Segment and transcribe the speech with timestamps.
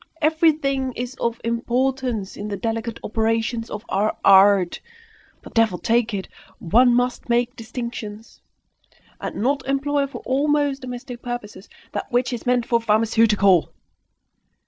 [0.19, 4.81] Everything is of importance in the delicate operations of our art!
[5.43, 6.27] But, devil take it!
[6.57, 8.41] one must make distinctions,
[9.19, 13.73] and not employ for almost domestic purposes that which is meant for pharmaceutical!